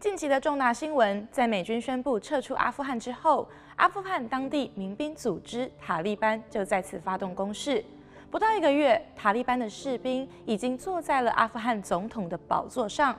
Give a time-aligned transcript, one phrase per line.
[0.00, 7.84] 近期的重大新闻，在美军宣布撤出阿富汗之后，阿富汗当地民兵组织塔利班就再次发动攻势。
[8.30, 13.18] 不到一个月，塔利班的士兵已经坐在了阿富汗总统的宝座上。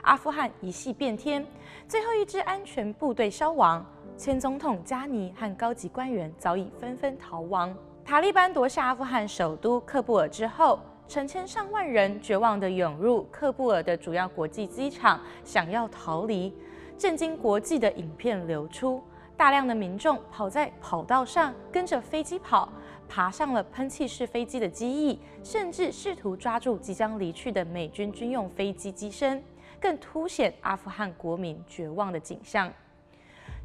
[0.00, 1.46] 阿富汗一系变天，
[1.86, 3.84] 最后一支安全部队消亡，
[4.16, 7.76] 前总统加尼和高级官员早已纷纷逃亡。
[8.02, 16.52] 塔利班夺下阿富汗首都喀布尔之后，成千上万人绝望地涌入喀布尔的主要国际机场，想要逃离。
[16.96, 19.02] 震惊国际的影片流出，
[19.36, 22.72] 大量的民众跑在跑道上，跟着飞机跑，
[23.08, 29.42] 爬上了喷气式飞机的机翼，甚至试图抓住即将离去的美军军用飞机机身，
[29.80, 32.72] 更凸显阿富汗国民绝望的景象。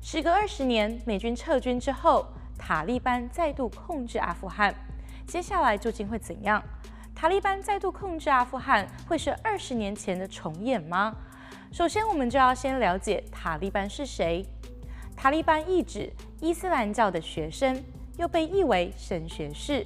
[0.02, 2.26] 时隔二十年，美军撤军之后，
[2.58, 4.74] 塔利班再度控制阿富汗，
[5.28, 6.62] 接下来究竟会怎样？
[7.20, 11.14] 塔利班再度控制阿富汗，会是二十年前的重演吗？
[11.70, 14.46] 首先，我们就要先了解塔利班是谁。
[15.18, 17.84] 塔利班意指伊斯兰教的学生，
[18.16, 19.86] 又被译为神学士，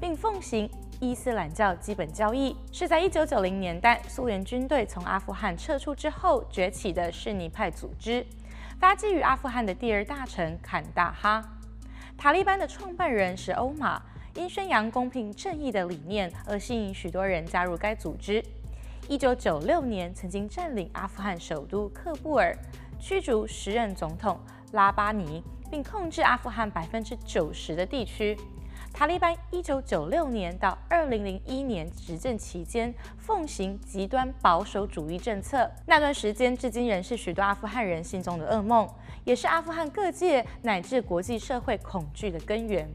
[0.00, 8.26] 并奉行伊斯兰教基本教义，是在一九九零年代苏联军队从阿富汗撤出之后崛起的逊尼派组织，
[8.80, 11.44] 发迹于阿富汗的第二大城坎大哈。
[12.18, 14.02] 塔利班的创办人是欧玛。
[14.36, 18.44] 因宣扬公平正义的理念而吸引许多人加入该组织。
[19.08, 22.54] 一九九六年，曾经占领阿富汗首都喀布尔，
[23.00, 24.38] 驱逐时任总统
[24.72, 28.36] 拉巴尼，并控制阿富汗百分之九十的地区。
[28.92, 35.70] 塔利班一九九六年到二零零一年执政期间，奉行极端保守主义政策。
[35.86, 38.88] 那段时间至今仍是许多阿富汗人心中的噩梦，
[39.24, 42.88] 也是阿富汗各界乃至国际社会恐惧的根源。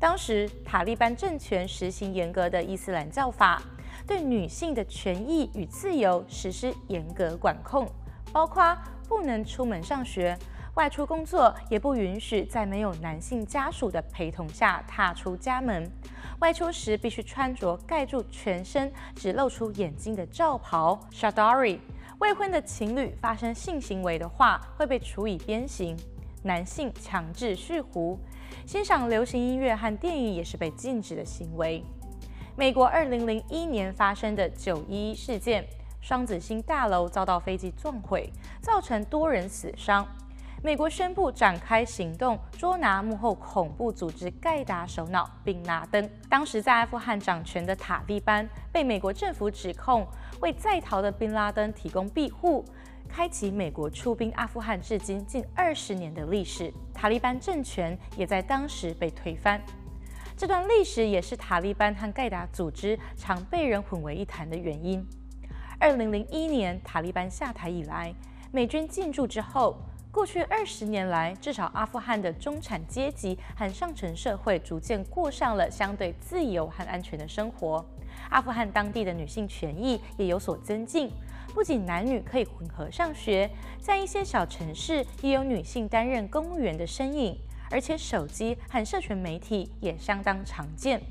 [0.00, 3.60] 当时，塔利班政权实行严格的伊斯兰教法，
[4.06, 7.84] 对女性的权益与自由实施严格管控，
[8.32, 8.76] 包括
[9.08, 10.38] 不能出门上学、
[10.74, 15.90] 外出工作，也不允许在没有男性家属的陪同下踏出家门。
[16.38, 21.80] 外出时必须穿着盖住全身、只露出眼睛的罩袍 （shadari）。
[22.20, 25.96] 未婚的情侣发生性行为的话，会被处以鞭刑。
[26.48, 28.18] 男性强制蓄胡。
[28.66, 31.84] 欣赏流行音乐和电影也是被禁止的行为。
[32.56, 35.66] 美国2001年发生的911事件，
[36.00, 38.32] 双子星大楼遭到飞机撞毁，
[38.62, 40.06] 造成多人死伤。
[40.60, 46.10] 美国宣布展开行动，捉拿幕后恐怖组织盖达首脑宾拉登。
[46.28, 50.04] 当时在阿富汗掌权的塔利班被美国政府指控
[50.40, 52.64] 为在逃的宾拉登提供庇护。
[53.08, 59.60] 开启美国出兵阿富汗至今近二十年的历史，塔利班政权也在当时被推翻。
[60.36, 65.04] 这段历史也是塔利班和盖达组织常被人混为一谈的原因。
[65.80, 68.14] 二零零一年塔利班下台以来，
[68.52, 69.76] 美军进驻之后，
[70.12, 77.84] 过去二十年来，至少阿富汗的中产阶级和上层社会逐渐过上了相对自由和安全的生活。
[78.30, 81.10] 阿富汗当地的女性权益也有所增进。
[81.58, 87.36] 不仅男女可以混合上学，在一些小城市也有女性担任公务员的身影，
[87.68, 91.02] 而且手机和社群媒体也相当常见。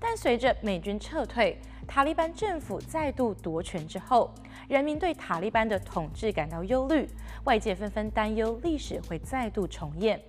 [0.00, 4.34] 但随着美军撤退，塔利班政府再度夺权之后，
[4.66, 7.08] 人民对塔利班的统治感到忧虑，
[7.44, 10.20] 外界纷纷担忧历史会再度重演。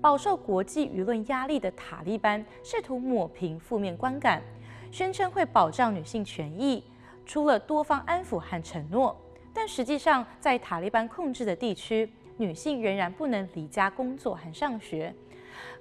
[0.00, 4.42] 饱受国际舆论压力的塔利班试图抹平负面观感，
[4.90, 6.82] 宣称会保障女性权益。
[7.32, 9.18] 出了多方安抚和承诺，
[9.54, 12.06] 但实际上，在塔利班控制的地区，
[12.36, 15.14] 女性仍然不能离家工作和上学。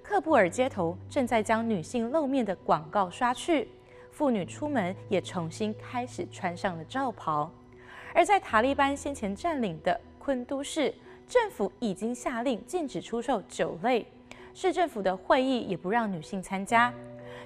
[0.02, 3.68] 喀布尔街头正在将女性露面的广告刷去，
[4.12, 7.52] 妇女出门也重新开始穿上了罩袍。
[8.14, 10.94] 而在塔利班先前占领的昆都市，
[11.28, 14.08] 政府已经下令禁止出售酒类，
[14.54, 16.94] 市政府的会议也不让女性参加。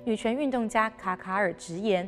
[0.03, 2.07] 女权运动家卡卡尔直言。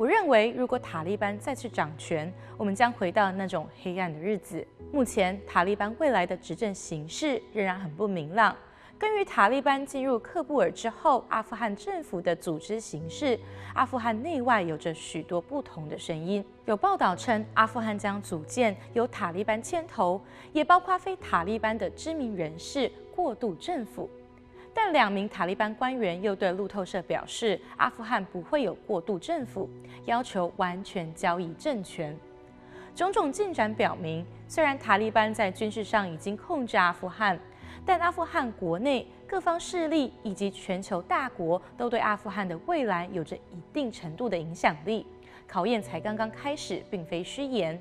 [0.00, 4.66] 我认为，如果塔利班再次掌权，我们将回到那种黑暗的日子。
[4.90, 8.56] 目前，塔利班未来的执政形势仍然很不明朗。
[8.98, 13.38] 根据塔利班进入喀布尔之后，阿富汗政府的组织形式，
[13.74, 16.42] 阿富汗内外有着许多不同的声音。
[16.64, 20.18] 有报道称，阿富汗将组建由塔利班牵头，
[20.54, 24.08] 也包括非塔利班的知名人士过渡政府。
[24.72, 29.68] 但两名塔利班官员又对路透社表示，阿富汗不会有过渡政府，
[30.04, 32.16] 要求完全交易政权。
[32.94, 37.38] 种种进展表明，虽然塔利班在军事上已经控制阿富汗，
[37.84, 45.06] 但阿富汗国内各方势力以及全球大国都对阿富汗的未来有着一定程度的影响力。
[45.46, 47.80] 考验才刚刚开始，并非虚言。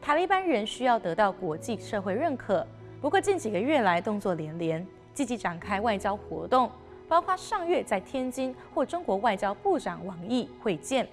[0.00, 2.66] 塔利班仍需要得到国际社会认可。
[3.00, 4.86] 不过近几个月来动作连连，
[5.20, 6.70] 积极展开外交活动，
[7.06, 11.06] 包括上月在天津或中国外交部长王毅会见。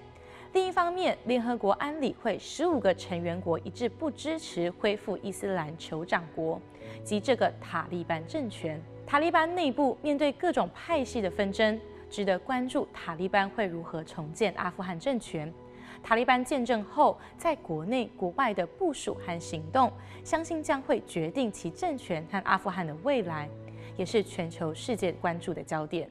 [0.54, 6.58] 另一方面，联合国安理会十五个成员国一致不支持恢复伊斯兰酋长国
[7.04, 8.82] 及这个塔利班政权。
[9.06, 11.78] 塔利班内部面对各种派系的纷争，
[12.08, 15.52] 值得关注塔利班会如何重建阿富汗政权。
[16.02, 19.92] 塔利班建政后，在国内国外的部署和行动，
[20.24, 23.46] 相信将会决定其政权和阿富汗的未来，
[23.98, 26.08] 也是全球世界关注的焦点。